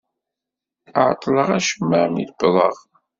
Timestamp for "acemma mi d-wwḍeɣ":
1.57-2.75